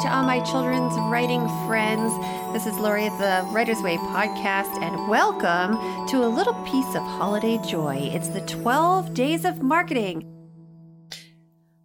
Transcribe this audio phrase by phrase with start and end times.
[0.00, 2.12] to all my children's writing friends.
[2.52, 7.02] This is Lori at the Writer's Way podcast, and welcome to a little piece of
[7.02, 8.10] holiday joy.
[8.12, 10.30] It's the 12 days of marketing.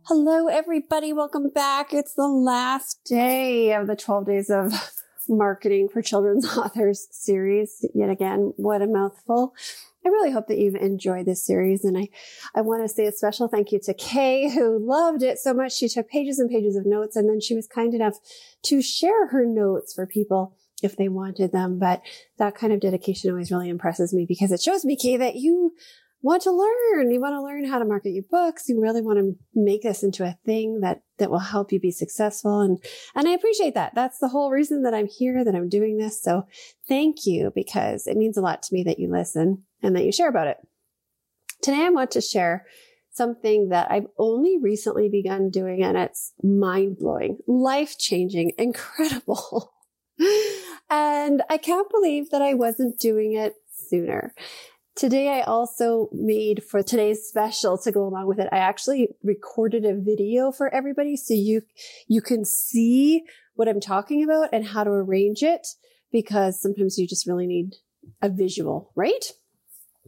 [0.07, 1.13] Hello, everybody.
[1.13, 1.93] Welcome back.
[1.93, 4.73] It's the last day of the 12 days of
[5.29, 7.85] marketing for children's authors series.
[7.95, 9.53] Yet again, what a mouthful.
[10.05, 11.83] I really hope that you've enjoyed this series.
[11.83, 12.09] And I,
[12.55, 15.73] I want to say a special thank you to Kay, who loved it so much.
[15.73, 18.17] She took pages and pages of notes and then she was kind enough
[18.63, 21.77] to share her notes for people if they wanted them.
[21.77, 22.01] But
[22.37, 25.73] that kind of dedication always really impresses me because it shows me, Kay, that you
[26.21, 27.11] want to learn.
[27.11, 28.69] You want to learn how to market your books.
[28.69, 31.91] You really want to make this into a thing that, that will help you be
[31.91, 32.61] successful.
[32.61, 32.83] And,
[33.15, 33.95] and I appreciate that.
[33.95, 36.21] That's the whole reason that I'm here, that I'm doing this.
[36.21, 36.45] So
[36.87, 40.11] thank you because it means a lot to me that you listen and that you
[40.11, 40.57] share about it.
[41.61, 42.65] Today I want to share
[43.11, 49.73] something that I've only recently begun doing and it's mind blowing, life changing, incredible.
[50.89, 53.55] and I can't believe that I wasn't doing it
[53.89, 54.33] sooner.
[55.01, 58.47] Today, I also made for today's special to go along with it.
[58.51, 61.63] I actually recorded a video for everybody so you,
[62.07, 63.23] you can see
[63.55, 65.65] what I'm talking about and how to arrange it
[66.11, 67.77] because sometimes you just really need
[68.21, 69.25] a visual, right?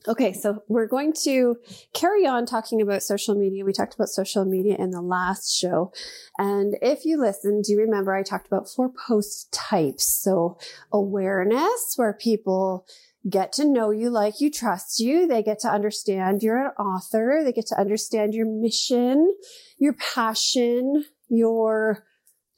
[0.08, 1.56] Okay, so we're going to
[1.96, 3.66] carry on talking about social media.
[3.66, 5.92] We talked about social media in the last show.
[6.38, 10.06] And if you listened, do you remember I talked about four post types?
[10.06, 10.60] So
[10.92, 12.86] awareness, where people
[13.30, 15.28] get to know you, like you, trust you.
[15.28, 17.42] They get to understand you're an author.
[17.44, 19.34] They get to understand your mission,
[19.78, 22.06] your passion, your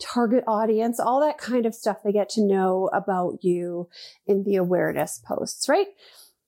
[0.01, 3.87] target audience, all that kind of stuff they get to know about you
[4.27, 5.87] in the awareness posts, right?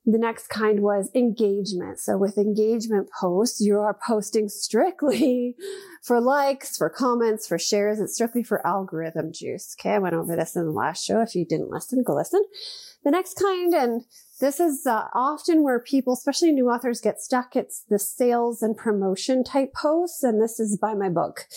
[0.09, 1.99] The next kind was engagement.
[1.99, 5.57] So with engagement posts, you are posting strictly
[6.01, 7.99] for likes, for comments, for shares.
[7.99, 9.75] It's strictly for algorithm juice.
[9.77, 9.95] Okay.
[9.95, 11.19] I went over this in the last show.
[11.19, 12.41] If you didn't listen, go listen.
[13.03, 14.05] The next kind, and
[14.39, 17.55] this is uh, often where people, especially new authors, get stuck.
[17.55, 20.23] It's the sales and promotion type posts.
[20.23, 21.47] And this is by my book.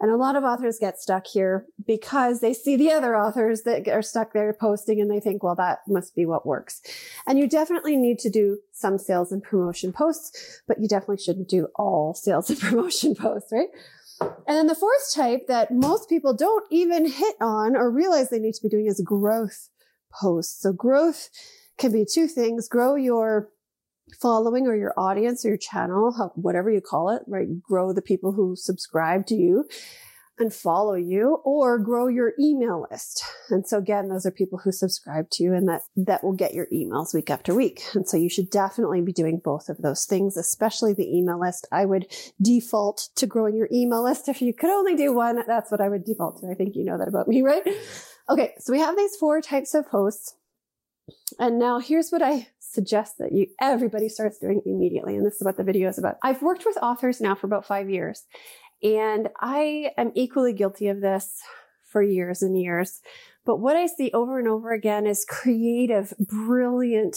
[0.00, 3.86] And a lot of authors get stuck here because they see the other authors that
[3.88, 6.80] are stuck there posting and they think, well, that must be what works.
[7.26, 11.48] And you definitely need to do some sales and promotion posts, but you definitely shouldn't
[11.48, 13.68] do all sales and promotion posts, right?
[14.20, 18.38] And then the fourth type that most people don't even hit on or realize they
[18.38, 19.68] need to be doing is growth
[20.12, 20.62] posts.
[20.62, 21.28] So growth
[21.80, 22.68] can be two things.
[22.68, 23.48] Grow your
[24.20, 27.48] following or your audience or your channel, whatever you call it, right?
[27.62, 29.64] Grow the people who subscribe to you
[30.38, 33.22] and follow you or grow your email list.
[33.50, 36.54] And so again, those are people who subscribe to you and that, that will get
[36.54, 37.82] your emails week after week.
[37.94, 41.68] And so you should definitely be doing both of those things, especially the email list.
[41.70, 42.06] I would
[42.40, 44.28] default to growing your email list.
[44.28, 46.48] If you could only do one, that's what I would default to.
[46.50, 47.62] I think you know that about me, right?
[48.30, 48.54] Okay.
[48.58, 50.36] So we have these four types of posts.
[51.38, 55.16] And now here's what I suggest that you, everybody starts doing immediately.
[55.16, 56.18] And this is what the video is about.
[56.22, 58.24] I've worked with authors now for about five years
[58.82, 61.40] and I am equally guilty of this
[61.84, 63.00] for years and years.
[63.44, 67.16] But what I see over and over again is creative, brilliant,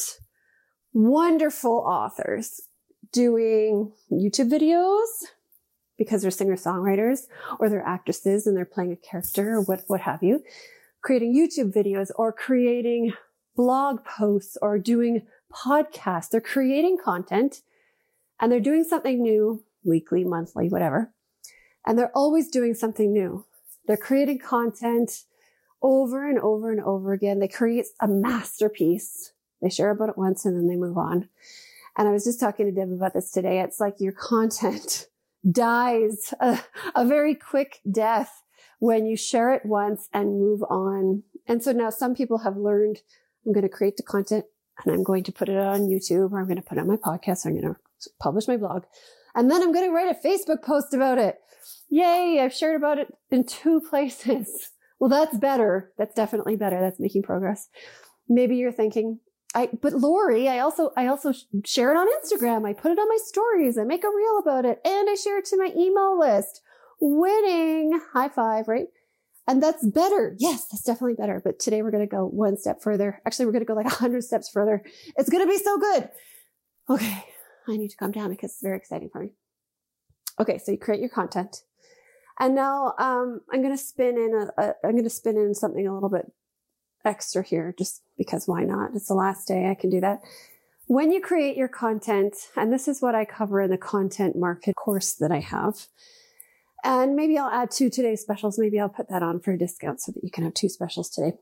[0.93, 2.61] wonderful authors
[3.11, 5.07] doing YouTube videos
[5.97, 7.21] because they're singer songwriters
[7.59, 10.43] or they're actresses and they're playing a character or what, what have you,
[11.01, 13.13] creating YouTube videos or creating
[13.55, 16.29] blog posts or doing podcasts.
[16.29, 17.61] They're creating content
[18.39, 21.13] and they're doing something new weekly, monthly, whatever.
[21.85, 23.45] And they're always doing something new.
[23.85, 25.23] They're creating content
[25.81, 27.39] over and over and over again.
[27.39, 29.33] They create a masterpiece.
[29.61, 31.29] They share about it once and then they move on.
[31.97, 33.59] And I was just talking to Deb about this today.
[33.59, 35.07] It's like your content
[35.51, 36.59] dies a,
[36.95, 38.41] a very quick death
[38.79, 41.23] when you share it once and move on.
[41.47, 42.99] And so now some people have learned
[43.45, 44.45] I'm going to create the content
[44.83, 46.87] and I'm going to put it on YouTube or I'm going to put it on
[46.87, 47.45] my podcast.
[47.45, 48.83] Or I'm going to publish my blog
[49.35, 51.39] and then I'm going to write a Facebook post about it.
[51.89, 52.39] Yay.
[52.41, 54.71] I've shared about it in two places.
[54.99, 55.91] Well, that's better.
[55.97, 56.79] That's definitely better.
[56.79, 57.67] That's making progress.
[58.29, 59.19] Maybe you're thinking,
[59.53, 61.33] I, but Lori, I also, I also
[61.65, 62.65] share it on Instagram.
[62.67, 63.77] I put it on my stories.
[63.77, 66.61] I make a reel about it and I share it to my email list.
[67.01, 67.99] Winning.
[68.13, 68.87] High five, right?
[69.47, 70.35] And that's better.
[70.39, 71.41] Yes, that's definitely better.
[71.43, 73.21] But today we're going to go one step further.
[73.25, 74.83] Actually, we're going to go like a hundred steps further.
[75.17, 76.09] It's going to be so good.
[76.89, 77.25] Okay.
[77.67, 79.29] I need to calm down because it's very exciting for me.
[80.39, 80.57] Okay.
[80.57, 81.63] So you create your content
[82.39, 85.53] and now, um, I'm going to spin in a, a I'm going to spin in
[85.53, 86.31] something a little bit
[87.05, 88.91] extra here just because why not?
[88.95, 90.21] It's the last day I can do that.
[90.87, 94.75] When you create your content, and this is what I cover in the content market
[94.75, 95.87] course that I have,
[96.83, 98.59] And maybe I'll add two today's specials.
[98.59, 101.09] Maybe I'll put that on for a discount so that you can have two specials
[101.09, 101.33] today.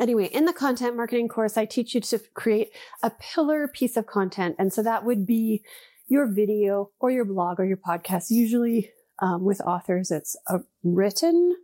[0.00, 2.70] Anyway, in the content marketing course, I teach you to create
[3.02, 4.56] a pillar piece of content.
[4.58, 5.62] And so that would be
[6.06, 8.26] your video or your blog or your podcast.
[8.28, 8.90] Usually
[9.20, 11.56] um, with authors, it's a written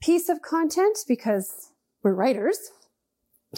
[0.00, 1.72] piece of content because
[2.02, 2.70] we're writers,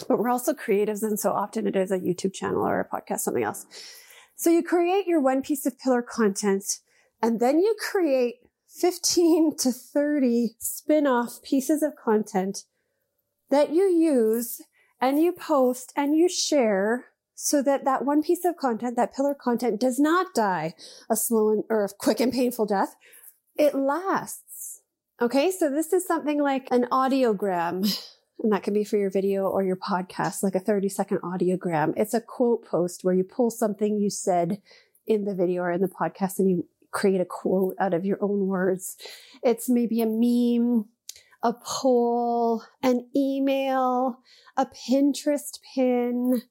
[0.07, 1.03] but we're also creatives.
[1.03, 3.65] And so often it is a YouTube channel or a podcast, something else.
[4.35, 6.63] So you create your one piece of pillar content
[7.21, 8.35] and then you create
[8.69, 12.65] 15 to 30 spin-off pieces of content
[13.49, 14.61] that you use
[14.99, 19.33] and you post and you share so that that one piece of content, that pillar
[19.33, 20.73] content does not die
[21.09, 22.95] a slow and, or a quick and painful death.
[23.57, 24.81] It lasts.
[25.19, 25.51] Okay.
[25.51, 27.91] So this is something like an audiogram
[28.43, 31.93] and that can be for your video or your podcast, like a 30 second audiogram.
[31.97, 34.61] It's a quote post where you pull something you said
[35.05, 38.17] in the video or in the podcast and you create a quote out of your
[38.21, 38.97] own words.
[39.43, 40.85] It's maybe a meme,
[41.43, 44.19] a poll, an email,
[44.57, 46.43] a Pinterest pin,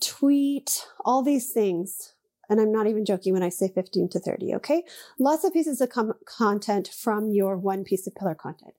[0.00, 2.14] tweet, all these things.
[2.48, 4.54] And I'm not even joking when I say 15 to 30.
[4.56, 4.84] Okay.
[5.18, 8.74] Lots of pieces of com- content from your one piece of pillar content.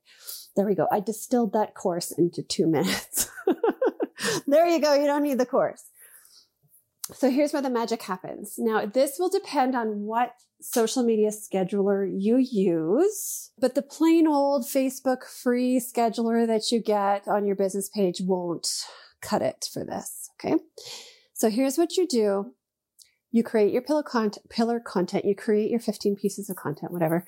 [0.56, 0.88] There we go.
[0.90, 3.30] I distilled that course into two minutes.
[4.46, 4.94] there you go.
[4.94, 5.84] You don't need the course.
[7.14, 8.54] So here's where the magic happens.
[8.58, 14.64] Now, this will depend on what social media scheduler you use, but the plain old
[14.64, 18.68] Facebook free scheduler that you get on your business page won't
[19.20, 20.30] cut it for this.
[20.34, 20.56] Okay.
[21.34, 22.54] So here's what you do.
[23.30, 24.04] You create your pillar
[24.48, 25.24] pillar content.
[25.24, 27.24] You create your 15 pieces of content, whatever.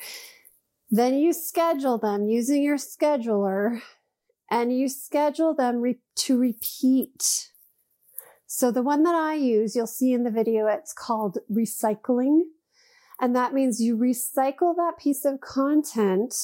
[0.91, 3.81] Then you schedule them using your scheduler
[4.51, 7.51] and you schedule them re- to repeat
[8.53, 12.41] so the one that I use, you'll see in the video, it's called recycling.
[13.21, 16.35] And that means you recycle that piece of content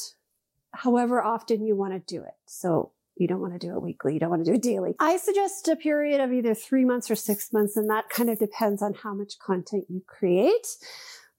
[0.73, 2.35] however often you want to do it.
[2.47, 4.13] So you don't want to do it weekly.
[4.13, 4.95] You don't want to do it daily.
[5.01, 7.77] I suggest a period of either three months or six months.
[7.77, 10.67] And that kind of depends on how much content you create.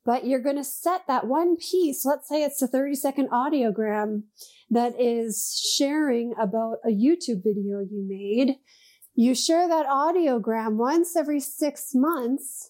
[0.04, 2.04] But you're going to set that one piece.
[2.04, 4.24] Let's say it's a 30 second audiogram
[4.72, 8.56] that is sharing about a YouTube video you made
[9.20, 12.70] you share that audiogram once every six months,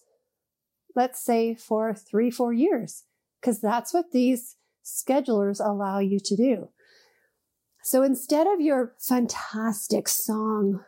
[0.98, 3.04] let's say for three, four years,
[3.40, 6.70] because that's what these schedulers allow you to do.
[7.84, 10.80] So instead of your fantastic song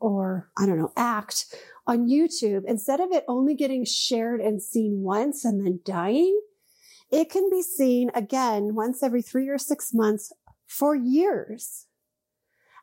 [0.00, 1.54] or I don't know, act
[1.86, 6.40] on YouTube, instead of it only getting shared and seen once and then dying,
[7.12, 10.32] it can be seen again once every three or six months
[10.66, 11.86] for years.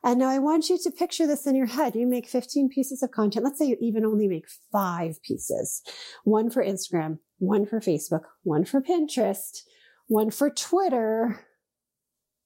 [0.04, 1.94] And now I want you to picture this in your head.
[1.94, 3.44] You make 15 pieces of content.
[3.44, 5.82] Let's say you even only make five pieces.
[6.24, 9.62] One for Instagram, one for Facebook, one for Pinterest,
[10.06, 11.44] one for Twitter.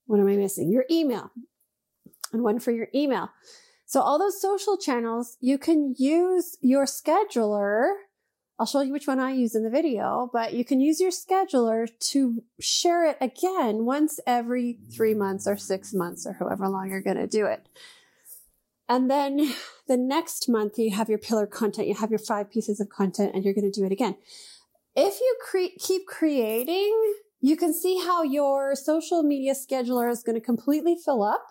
[0.06, 0.70] What am I missing?
[0.70, 1.30] Your email
[2.32, 3.30] and one for your email.
[3.86, 7.92] So all those social channels, you can use your scheduler
[8.62, 11.10] I'll show you which one I use in the video, but you can use your
[11.10, 16.88] scheduler to share it again once every three months or six months or however long
[16.88, 17.68] you're going to do it.
[18.88, 19.52] And then
[19.88, 23.32] the next month you have your pillar content, you have your five pieces of content
[23.34, 24.14] and you're going to do it again.
[24.94, 30.36] If you cre- keep creating, you can see how your social media scheduler is going
[30.36, 31.44] to completely fill up.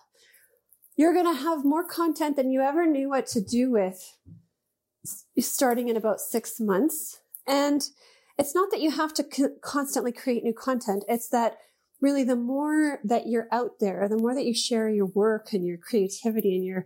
[0.96, 4.16] You're going to have more content than you ever knew what to do with
[5.40, 7.22] starting in about six months.
[7.48, 7.84] And
[8.38, 11.04] it's not that you have to co- constantly create new content.
[11.08, 11.58] It's that
[12.02, 15.66] really the more that you're out there, the more that you share your work and
[15.66, 16.86] your creativity and your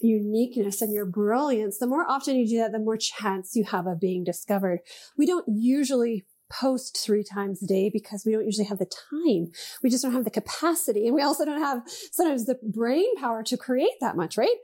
[0.00, 3.86] uniqueness and your brilliance, the more often you do that, the more chance you have
[3.86, 4.80] of being discovered.
[5.16, 9.52] We don't usually post three times a day because we don't usually have the time.
[9.82, 11.06] We just don't have the capacity.
[11.06, 11.82] And we also don't have
[12.12, 14.56] sometimes the brain power to create that much, right?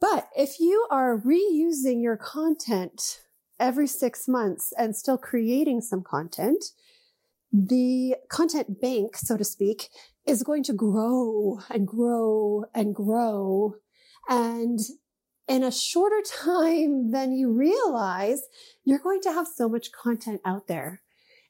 [0.00, 3.20] But if you are reusing your content
[3.58, 6.64] every six months and still creating some content,
[7.52, 9.88] the content bank, so to speak,
[10.26, 13.76] is going to grow and grow and grow.
[14.28, 14.80] And
[15.48, 18.42] in a shorter time than you realize,
[18.84, 21.02] you're going to have so much content out there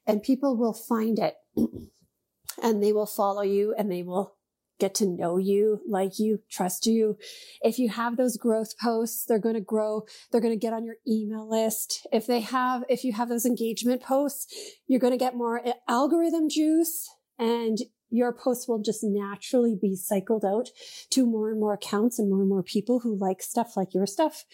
[0.05, 1.35] and people will find it
[2.63, 4.36] and they will follow you and they will
[4.79, 7.17] get to know you, like you, trust you.
[7.61, 10.03] If you have those growth posts, they're going to grow.
[10.31, 12.05] They're going to get on your email list.
[12.11, 14.53] If they have, if you have those engagement posts,
[14.87, 17.77] you're going to get more algorithm juice and
[18.09, 20.69] your posts will just naturally be cycled out
[21.09, 24.05] to more and more accounts and more and more people who like stuff like your
[24.05, 24.45] stuff.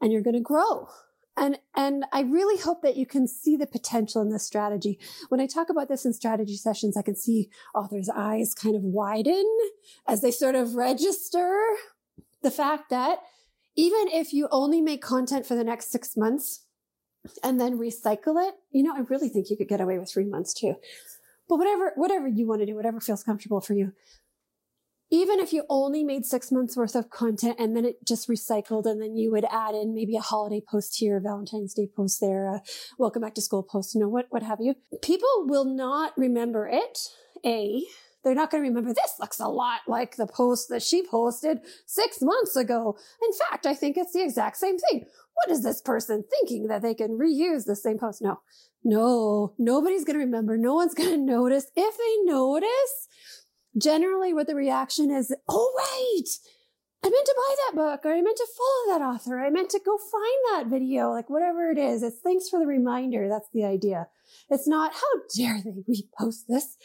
[0.00, 0.88] And you're going to grow.
[1.36, 4.98] And, and I really hope that you can see the potential in this strategy.
[5.28, 8.76] When I talk about this in strategy sessions, I can see oh, authors' eyes kind
[8.76, 9.44] of widen
[10.06, 11.58] as they sort of register
[12.42, 13.18] the fact that
[13.76, 16.64] even if you only make content for the next six months
[17.42, 20.26] and then recycle it, you know, I really think you could get away with three
[20.26, 20.76] months too.
[21.48, 23.92] But whatever, whatever you want to do, whatever feels comfortable for you,
[25.10, 28.86] even if you only made six months worth of content and then it just recycled
[28.86, 32.46] and then you would add in maybe a holiday post here, Valentine's Day post there,
[32.46, 32.62] a
[32.98, 34.74] welcome back to school post, you know, what, what have you.
[35.02, 36.98] People will not remember it.
[37.44, 37.82] A,
[38.24, 41.58] they're not going to remember this looks a lot like the post that she posted
[41.86, 42.96] six months ago.
[43.22, 45.04] In fact, I think it's the exact same thing.
[45.34, 48.22] What is this person thinking that they can reuse the same post?
[48.22, 48.40] No,
[48.82, 50.56] no, nobody's going to remember.
[50.56, 51.66] No one's going to notice.
[51.76, 53.08] If they notice,
[53.76, 56.28] generally what the reaction is, oh, wait,
[57.04, 59.38] I meant to buy that book or I meant to follow that author.
[59.38, 62.02] I meant to go find that video, like whatever it is.
[62.02, 63.28] It's thanks for the reminder.
[63.28, 64.08] That's the idea.
[64.48, 65.00] It's not, how
[65.36, 66.78] dare they repost this?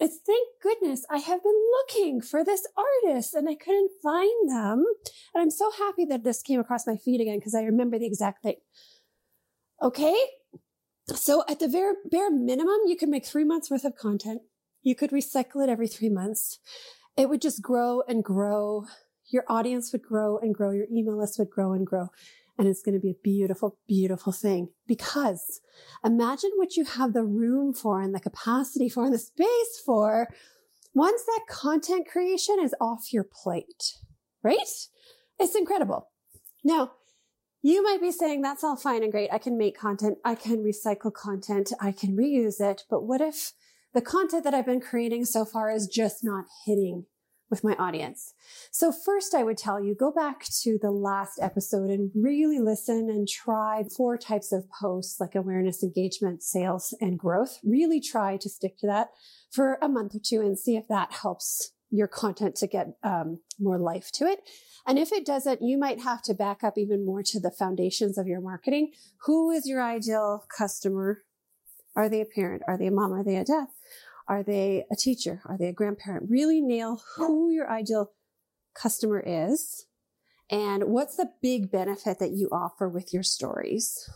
[0.00, 4.84] It's thank goodness I have been looking for this artist and I couldn't find them.
[5.32, 8.06] And I'm so happy that this came across my feed again because I remember the
[8.06, 8.56] exact thing.
[9.80, 10.16] Okay.
[11.06, 14.42] So at the very bare minimum, you can make three months worth of content
[14.82, 16.58] you could recycle it every three months.
[17.16, 18.86] It would just grow and grow.
[19.30, 20.72] Your audience would grow and grow.
[20.72, 22.08] Your email list would grow and grow.
[22.58, 25.60] And it's going to be a beautiful, beautiful thing because
[26.04, 30.28] imagine what you have the room for and the capacity for and the space for
[30.94, 33.94] once that content creation is off your plate,
[34.42, 34.58] right?
[35.38, 36.10] It's incredible.
[36.62, 36.92] Now,
[37.62, 39.32] you might be saying that's all fine and great.
[39.32, 40.18] I can make content.
[40.24, 41.72] I can recycle content.
[41.80, 42.82] I can reuse it.
[42.90, 43.52] But what if
[43.94, 47.06] the content that I've been creating so far is just not hitting
[47.52, 48.32] with my audience.
[48.70, 53.10] So first I would tell you, go back to the last episode and really listen
[53.10, 57.58] and try four types of posts like awareness, engagement, sales, and growth.
[57.62, 59.08] Really try to stick to that
[59.50, 63.40] for a month or two and see if that helps your content to get um,
[63.60, 64.40] more life to it.
[64.86, 68.16] And if it doesn't, you might have to back up even more to the foundations
[68.16, 68.92] of your marketing.
[69.26, 71.22] Who is your ideal customer?
[71.94, 72.62] Are they a parent?
[72.66, 73.12] Are they a mom?
[73.12, 73.66] Are they a dad?
[74.32, 75.42] Are they a teacher?
[75.44, 76.30] Are they a grandparent?
[76.30, 78.12] Really nail who your ideal
[78.74, 79.84] customer is
[80.48, 84.08] and what's the big benefit that you offer with your stories.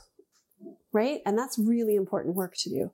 [0.91, 1.21] Right?
[1.27, 2.93] And that's really important work to do.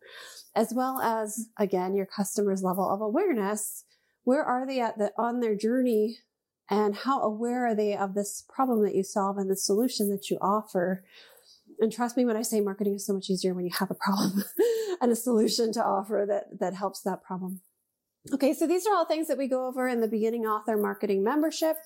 [0.57, 3.85] As well as, again, your customer's level of awareness.
[4.25, 6.19] Where are they at the, on their journey
[6.69, 10.29] and how aware are they of this problem that you solve and the solution that
[10.29, 11.05] you offer?
[11.79, 13.95] And trust me when I say marketing is so much easier when you have a
[13.95, 14.43] problem
[15.03, 17.61] and a solution to offer that, that helps that problem.
[18.33, 18.55] Okay.
[18.55, 21.77] So these are all things that we go over in the beginning author marketing membership.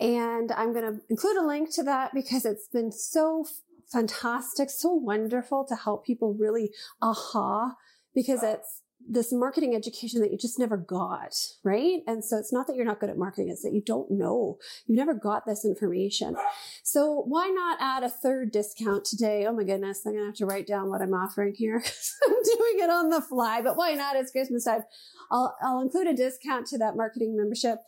[0.00, 3.44] And I'm going to include a link to that because it's been so
[3.92, 6.70] fantastic, so wonderful to help people really
[7.02, 7.74] aha
[8.14, 12.00] because it's this marketing education that you just never got, right?
[12.06, 14.58] And so it's not that you're not good at marketing, it's that you don't know.
[14.86, 16.36] You've never got this information.
[16.82, 19.46] So why not add a third discount today?
[19.46, 21.76] Oh my goodness, I'm to have to write down what I'm offering here.
[22.26, 24.16] I'm doing it on the fly, but why not?
[24.16, 24.84] It's Christmas time.
[25.30, 27.78] I'll, I'll include a discount to that marketing membership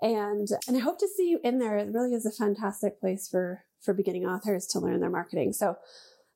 [0.00, 1.76] and, and I hope to see you in there.
[1.76, 5.52] It really is a fantastic place for, for beginning authors to learn their marketing.
[5.52, 5.76] So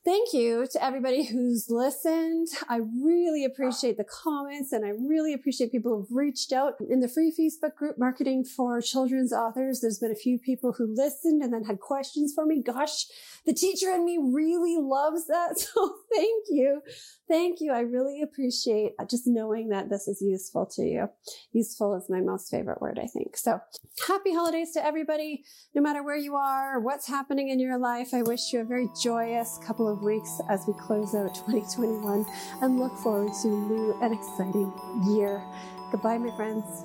[0.06, 2.46] Thank you to everybody who's listened.
[2.68, 7.08] I really appreciate the comments and I really appreciate people who've reached out in the
[7.08, 9.80] free Facebook group marketing for children's authors.
[9.80, 12.62] There's been a few people who listened and then had questions for me.
[12.62, 13.06] Gosh,
[13.46, 15.54] the teacher in me really loves that.
[15.76, 16.80] So thank you.
[17.28, 17.72] Thank you.
[17.72, 21.08] I really appreciate just knowing that this is useful to you.
[21.52, 23.36] Useful is my most favorite word, I think.
[23.36, 23.60] So
[24.06, 25.44] happy holidays to everybody,
[25.74, 28.14] no matter where you are, what's happening in your life.
[28.14, 32.26] I wish you a very joyous couple of weeks as we close out 2021
[32.60, 34.72] and look forward to a new and exciting
[35.04, 35.42] year.
[35.90, 36.84] Goodbye, my friends.